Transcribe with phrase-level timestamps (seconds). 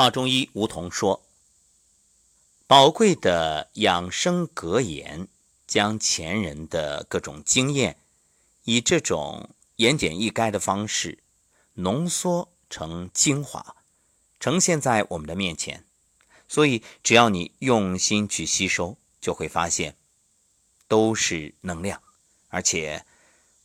[0.00, 1.26] 华中医吴桐说
[2.66, 5.28] ：“宝贵的养生格言，
[5.66, 7.98] 将前人的各种经验，
[8.64, 11.18] 以这种言简意赅的方式
[11.74, 13.76] 浓缩成精华，
[14.40, 15.84] 呈现在我们的面前。
[16.48, 19.98] 所以，只要你用心去吸收，就会发现
[20.88, 22.02] 都是能量，
[22.48, 23.04] 而且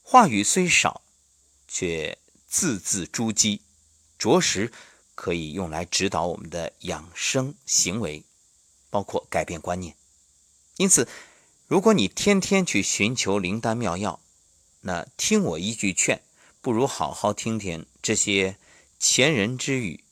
[0.03, 1.01] 话语虽少，
[1.65, 3.61] 却字字珠玑，
[4.19, 4.73] 着实。”
[5.15, 8.23] 可以用来指导我们的养生行为，
[8.89, 9.95] 包括改变观念。
[10.77, 11.07] 因此，
[11.67, 14.19] 如果你天天去寻求灵丹妙药，
[14.81, 16.21] 那听我一句劝，
[16.61, 18.57] 不如好好听听这些
[18.99, 20.03] 前人之语。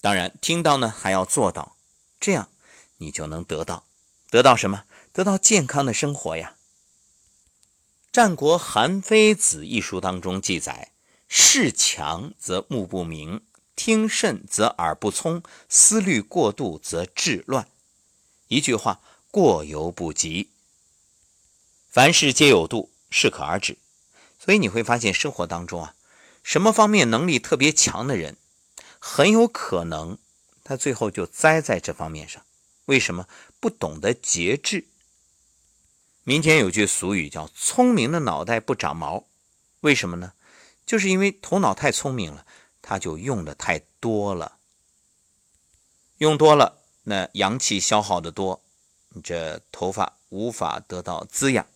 [0.00, 1.76] 当然，听到呢还要做到，
[2.20, 2.50] 这样
[2.98, 3.86] 你就能得到
[4.28, 4.84] 得到什么？
[5.12, 6.56] 得到健康的生活呀。
[8.18, 10.92] 《战国韩非子》一书当中记载。
[11.28, 13.42] 视强则目不明，
[13.74, 17.68] 听甚则耳不聪，思虑过度则志乱。
[18.48, 20.50] 一句话，过犹不及。
[21.90, 23.78] 凡事皆有度，适可而止。
[24.38, 25.94] 所以你会发现，生活当中啊，
[26.42, 28.36] 什么方面能力特别强的人，
[28.98, 30.18] 很有可能
[30.62, 32.42] 他最后就栽在这方面上。
[32.84, 33.26] 为什么？
[33.58, 34.86] 不懂得节制。
[36.22, 39.24] 民间有句俗语叫“聪明的脑袋不长毛”，
[39.80, 40.34] 为什么呢？
[40.86, 42.46] 就是因为头脑太聪明了，
[42.80, 44.58] 他就用的太多了，
[46.18, 48.62] 用多了，那阳气消耗的多，
[49.08, 51.66] 你这头发无法得到滋养。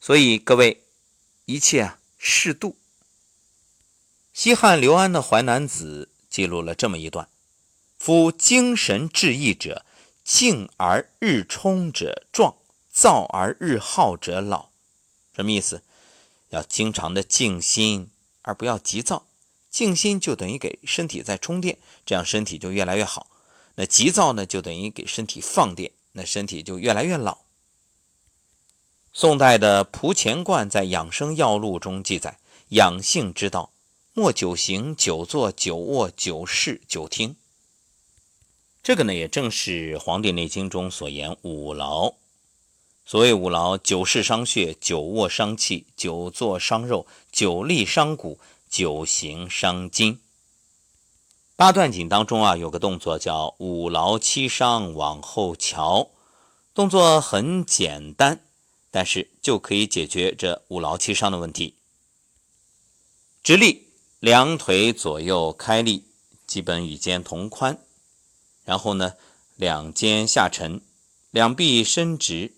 [0.00, 0.82] 所以各位，
[1.44, 2.76] 一切啊适度。
[4.32, 7.28] 西汉刘安的《淮南子》记录了这么一段：
[7.98, 9.84] 夫精神志奕者，
[10.24, 12.56] 静而日充者壮，
[12.90, 14.70] 躁而日耗者老。
[15.36, 15.82] 什么意思？
[16.52, 18.08] 要经常的静心，
[18.42, 19.26] 而不要急躁。
[19.70, 23.26] 静心就等于给身体在充电，这样身体就越来越好。
[23.76, 27.38] 那急躁呢，就等于给身体放电，那身体就越来越老。
[29.14, 33.72] 宋代的蒲乾观在《养生要录》中记载：养性之道，
[34.12, 37.36] 莫久行、久坐、久卧、久视、久听。
[38.82, 42.14] 这个呢，也正是《黄帝内经》中所言五劳。
[43.04, 48.38] 所谓五劳：久视伤血，久卧伤气，久坐伤肉，久立伤骨，
[48.70, 50.20] 久行伤筋。
[51.56, 56.10] 八段锦当中啊，有个动作叫五劳七伤往后瞧，
[56.74, 58.40] 动作很简单，
[58.90, 61.74] 但是就可以解决这五劳七伤的问题。
[63.42, 63.88] 直立，
[64.20, 66.04] 两腿左右开立，
[66.46, 67.78] 基本与肩同宽，
[68.64, 69.14] 然后呢，
[69.56, 70.80] 两肩下沉，
[71.30, 72.52] 两臂伸直。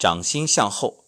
[0.00, 1.04] 掌心向后，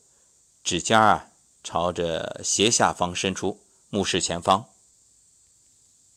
[0.62, 1.30] 指尖啊
[1.64, 3.58] 朝着斜下方伸出，
[3.88, 4.68] 目视前方。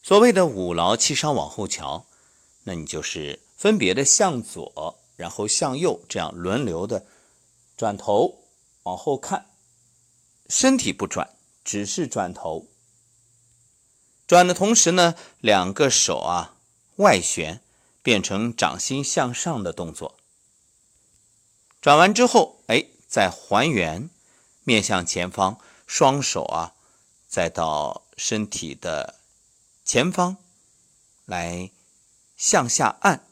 [0.03, 2.05] 所谓的五劳七伤往后瞧，
[2.65, 7.05] 那你就是分别的向左，然后向右，这样轮流的
[7.77, 8.43] 转头
[8.83, 9.45] 往后看，
[10.49, 11.29] 身体不转，
[11.63, 12.67] 只是转头。
[14.27, 16.57] 转的同时呢，两个手啊
[16.97, 17.61] 外旋，
[18.03, 20.14] 变成掌心向上的动作。
[21.85, 24.09] 转完之后，哎，再还原，
[24.63, 26.73] 面向前方，双手啊，
[27.27, 29.19] 再到身体的
[29.83, 30.37] 前方
[31.25, 31.69] 来
[32.35, 33.27] 向下按。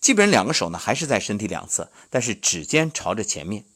[0.00, 3.66] 基本两个手呢还是在身体两侧，但是指尖朝着前面。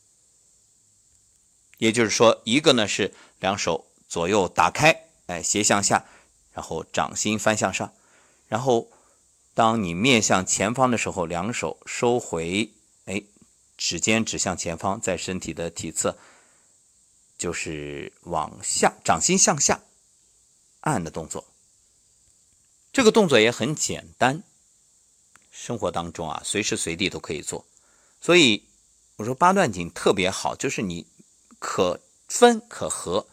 [1.76, 6.06] 也就是说，一个呢是两手左右打开，哎，斜向下，
[6.54, 7.92] 然后掌心翻向上，
[8.46, 8.88] 然后
[9.52, 12.70] 当你面向前方的时候，两手收回，
[13.04, 13.22] 哎。
[13.78, 16.18] 指尖指向前方，在身体的体侧，
[17.38, 19.80] 就是往下，掌心向下
[20.80, 21.46] 按的动作。
[22.92, 24.42] 这个动作也很简单，
[25.52, 27.64] 生活当中啊，随时随地都可以做。
[28.20, 28.64] 所以
[29.16, 31.06] 我说八段锦特别好，就是你
[31.60, 33.28] 可分可合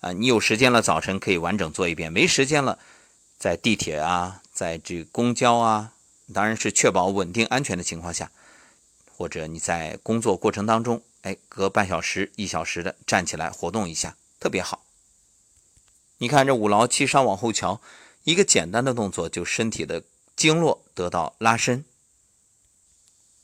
[0.00, 0.12] 啊。
[0.12, 2.78] 你有时间了，早晨可以完整做一遍；没时间了，
[3.38, 5.92] 在地铁啊，在这公交啊，
[6.32, 8.32] 当然是确保稳定安全的情况下。
[9.16, 14.84] 或者你在工作过程当中，哎，隔半小时、一小时的站起来活动一下，特别好。
[16.18, 17.80] 你看这五劳七伤往后瞧，
[18.24, 20.02] 一个简单的动作，就身体的
[20.34, 21.84] 经络得到拉伸。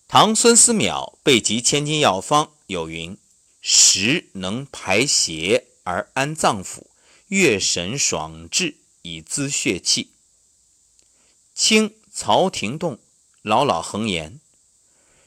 [0.08, 3.16] 唐孙思邈《备急千金药方》有云
[3.62, 6.86] ：“食能排邪而安脏腑，
[7.28, 10.10] 悦神爽志以滋血气。”
[11.54, 12.96] 清曹廷栋
[13.42, 14.32] 《老老恒言》。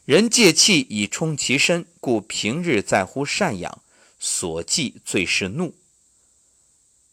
[0.05, 3.81] 人借气以充其身，故平日在乎善养，
[4.19, 5.73] 所忌最是怒。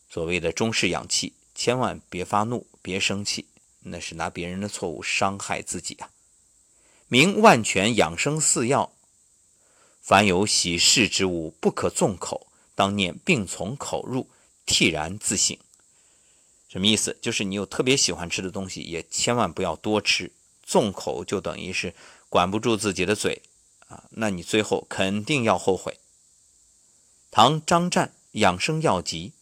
[0.08, 3.46] 所谓的中式养气，千万别发怒，别生气，
[3.84, 6.10] 那是拿别人的错误伤害自己啊。
[7.06, 8.92] 名万全养生四要，
[10.02, 14.28] 凡有喜事之物，不可纵口，当念病从口入，
[14.66, 15.56] 惕然自省。
[16.68, 17.16] 什么意思？
[17.22, 20.32] 就是你有特别喜欢吃的东西，也千万不要多吃。
[20.64, 21.92] 纵口就等于是
[22.30, 23.42] 管不住自己的嘴
[23.88, 25.98] 啊，那你最后肯定要后悔。
[27.30, 29.32] 唐张湛养生要急：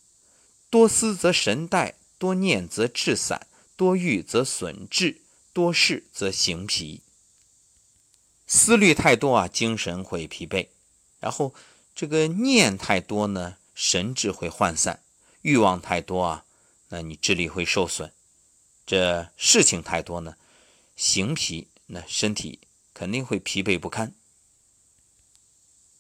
[0.71, 3.47] 多思则神怠，多念则志散，
[3.77, 5.21] 多欲则损志，
[5.53, 7.03] 多事则形疲。
[8.47, 10.69] 思虑太多啊，精神会疲惫；
[11.21, 11.55] 然后
[11.95, 15.01] 这个念太多呢，神智会涣散；
[15.43, 16.45] 欲望太多啊，
[16.89, 18.09] 那你智力会受损；
[18.87, 20.37] 这事情太多呢，
[20.97, 22.59] 形疲，那身体
[22.99, 24.13] 肯定会疲惫不堪。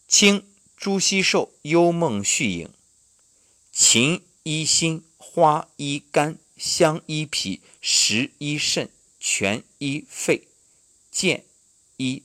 [0.09, 0.45] 清
[0.77, 2.67] 朱熹寿《幽梦续影》：
[3.71, 8.91] 秦一心，花一肝，香一脾，食一肾，
[9.21, 10.49] 泉一肺，
[11.13, 11.45] 健
[11.99, 12.25] 医。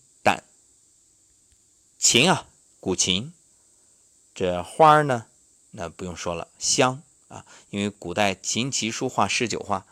[1.99, 2.49] 琴啊，
[2.79, 3.31] 古琴，
[4.35, 5.27] 这花呢，
[5.71, 9.85] 那不用说了，香啊，因为古代琴棋书画诗酒花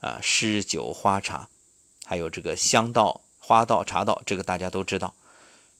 [0.00, 1.48] 啊，诗酒花茶，
[2.04, 5.14] 还有这个香道、花道、茶道，这个大家都知道。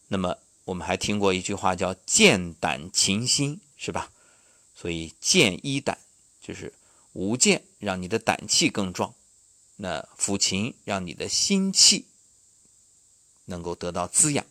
[0.09, 4.11] 那么我们还听过一句话叫“见胆勤心”，是吧？
[4.75, 5.99] 所以见一胆
[6.43, 6.75] 就是
[7.15, 9.15] 舞剑，让你的胆气更壮；
[9.77, 12.05] 那抚琴，让你的心气
[13.47, 14.45] 能够得到滋养。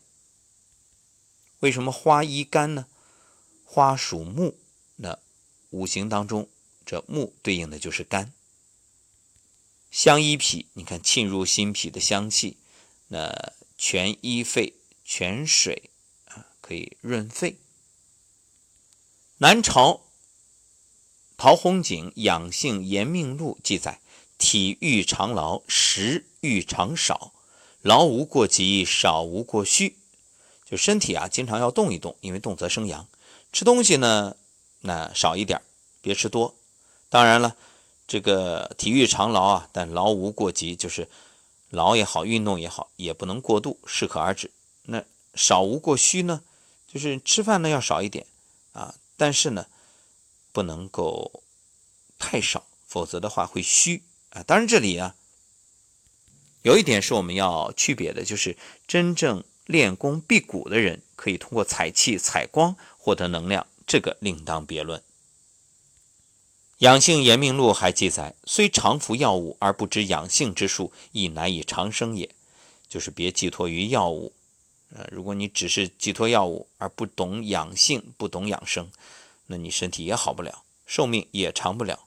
[1.59, 2.87] 为什么花一肝呢？
[3.63, 4.57] 花属木，
[4.95, 5.19] 那
[5.69, 6.49] 五行当中
[6.83, 8.33] 这木对应的就是肝。
[9.91, 12.57] 香一脾，你看沁入心脾的香气，
[13.07, 14.73] 那泉一肺，
[15.03, 15.89] 泉水
[16.25, 17.57] 啊可以润肺。
[19.37, 20.01] 南朝
[21.37, 23.99] 陶弘景《养性延命录》记载：
[24.37, 27.33] 体欲常劳，食欲常少，
[27.81, 29.97] 劳无过急，少无过虚。
[30.65, 33.07] 就身体啊，经常要动一动，因为动则生阳。
[33.51, 34.35] 吃东西呢，
[34.81, 35.61] 那少一点，
[36.01, 36.55] 别吃多。
[37.09, 37.55] 当然了，
[38.07, 41.07] 这个体育常劳啊，但劳无过急，就是
[41.73, 44.51] 劳也好，运动也好，也不能过度，适可而止。
[44.83, 45.03] 那
[45.35, 46.41] 少无过虚呢，
[46.87, 48.25] 就是吃饭呢要少一点
[48.71, 49.65] 啊，但是呢，
[50.51, 51.43] 不能够
[52.17, 54.43] 太少，否则的话会虚啊。
[54.43, 55.15] 当然这里啊，
[56.61, 58.55] 有一点是我们要区别的，就是
[58.87, 59.43] 真正。
[59.65, 64.99] 练功辟谷的人可以通过采气、采光获得能量，这个另当别论。
[66.79, 72.29] 《养性延命录》还记载：“虽常服药物而不知养性之术，亦难以长生也。”
[72.89, 74.33] 就是别寄托于药物。
[74.93, 78.91] 呃，如果你只是寄托药物而不懂养性、不懂养生，
[79.47, 82.05] 那你身体也好不了，寿命也长不了。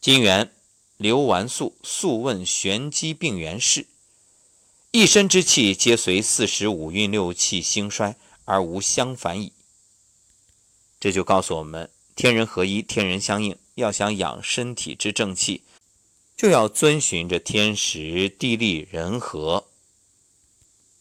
[0.00, 0.52] 金元
[0.98, 3.82] 刘完素《素问玄机病源事》。
[4.90, 9.52] 一身之气皆随四时五运六气兴衰而无相反矣。
[11.00, 13.56] 这就告诉我们，天人合一，天人相应。
[13.74, 15.62] 要想养身体之正气，
[16.36, 19.66] 就要遵循着天时地利人和，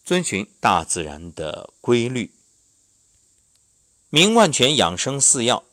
[0.04, 2.32] 遵循大自然的规律。
[4.10, 5.64] 明万全养生四要：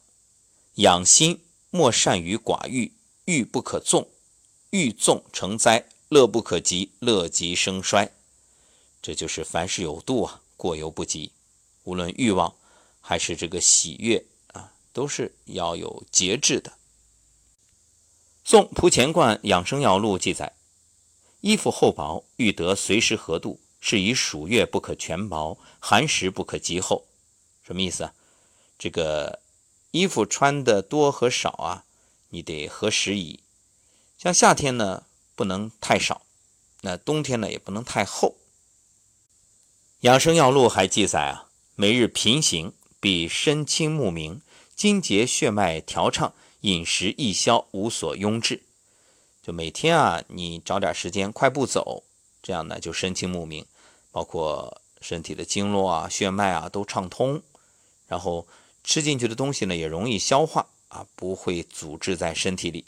[0.74, 1.40] 养心
[1.70, 2.92] 莫善于寡欲，
[3.24, 4.08] 欲不可纵，
[4.70, 5.86] 欲纵成灾。
[6.10, 8.10] 乐不可极，乐极生衰，
[9.00, 11.30] 这就是凡事有度啊，过犹不及。
[11.84, 12.52] 无论欲望
[13.00, 14.24] 还是这个喜悦，
[14.92, 16.72] 都是要有节制的。
[18.44, 20.52] 宋蒲钱观养生要录记载：
[21.40, 27.06] 衣服厚薄，欲得随时合度，是以暑月不可全薄，寒食不可极厚。
[27.62, 28.14] 什么意思啊？
[28.78, 29.40] 这个
[29.90, 31.84] 衣服穿的多和少啊，
[32.30, 33.40] 你得合时宜。
[34.18, 35.04] 像夏天呢？
[35.36, 36.20] 不能太少，
[36.82, 38.36] 那冬天呢也不能太厚。
[40.00, 44.42] 养生要录还记载啊，每日频行，必身轻目明，
[44.80, 46.32] 筋节血脉调畅，
[46.62, 48.62] 饮食易消，无所壅滞。
[49.42, 52.02] 就每天啊，你找点时间快步走，
[52.42, 53.66] 这样呢就身清目明，
[54.10, 57.42] 包括身体的经络啊、血脉啊都畅通，
[58.08, 58.46] 然后
[58.82, 62.86] 吃进去的东西呢也容易消化啊，不会阻滞在身体里。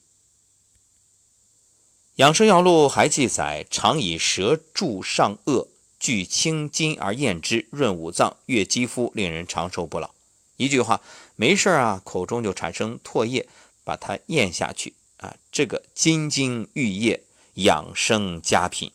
[2.15, 5.69] 养生要录还记载：常以舌柱上颚，
[6.01, 10.15] 聚清筋而咽之，润五脏，悦肌肤，令人长寿不老。
[10.59, 11.01] 一句话，
[11.43, 13.49] 没事啊，口中就产生唾液，
[13.83, 18.93] 把它咽下去啊，这个津津玉液，养生佳品。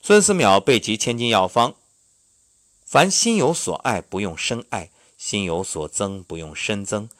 [0.00, 1.74] 孙思邈备集千金药方：
[2.84, 7.10] 凡心有所爱，不用深爱；心有所增，不用深增，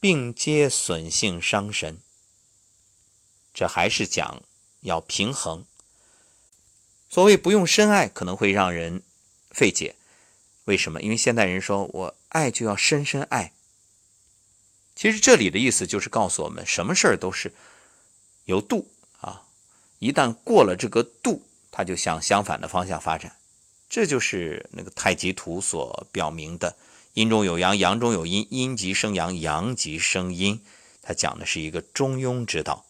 [0.00, 1.98] 病皆损性伤神。
[3.54, 4.42] 这还是讲
[4.80, 5.64] 要平衡。
[7.08, 9.04] 所谓不用深爱，可能会让人
[9.52, 9.94] 费解。
[10.66, 11.02] 为什么？
[11.02, 13.52] 因为现代人说我爱就要深深爱。
[14.94, 17.52] 其实这里的意思就是告诉我们，什么事儿都是
[18.44, 18.88] 有度
[19.20, 19.42] 啊，
[19.98, 23.36] 一旦过了这个度，它就向相反的方向发展。
[23.88, 26.76] 这就是那个太极图所表明的：
[27.14, 30.64] 阴中有阳，阳中有阴，阴极生阳，阳极生阴。
[31.02, 32.86] 它讲的是一个中庸之道。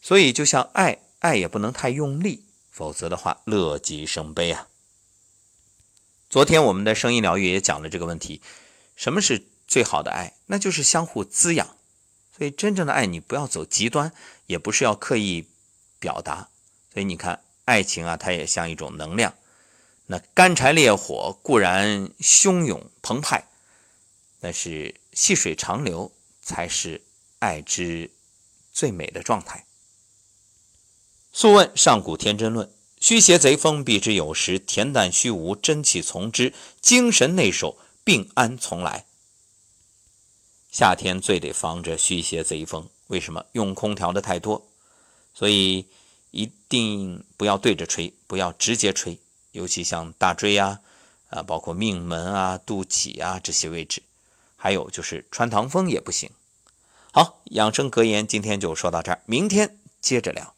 [0.00, 4.68] 所以，就像爱，爱也不能太用力，否则的话，乐极生悲啊。
[6.34, 8.42] 昨天我们的声音疗愈也讲了这个问题：
[8.96, 10.34] 什么是最好的爱？
[10.46, 11.76] 那就是相互滋养。
[12.36, 14.12] 所以，真正的爱你不要走极端，
[14.46, 15.46] 也不是要刻意
[16.00, 16.48] 表达。
[16.92, 17.44] 所以你看。
[17.66, 19.32] 爱情啊，它也像一种能量。
[20.06, 23.46] 那干柴烈火固然汹涌澎湃，
[24.40, 26.10] 但是细水长流
[26.42, 27.00] 才是
[27.38, 28.10] 爱之
[28.72, 29.66] 最美的状态。
[31.32, 32.68] 素问上古天真论：
[33.04, 39.04] 虚邪贼风，避之有时；恬淡虚无，真气从之；精神内守，病安从来。
[40.72, 43.44] 夏天最得防着虚邪贼风，为什么？
[43.52, 44.66] 用空调的太多，
[45.34, 45.86] 所以。
[46.30, 49.20] 一定不要对着吹，不要直接吹，
[49.52, 50.80] 尤其像大椎啊，
[51.28, 54.02] 啊，包括命门啊、肚脐啊这些位置，
[54.56, 56.28] 还有就是穿堂风也不行。
[57.12, 60.54] 好，养生格言今天就说到这儿，明天接着聊。